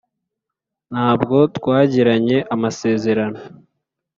"ntabwo 0.91 1.37
twagiranye 1.57 2.37
amasezerano?" 2.55 3.39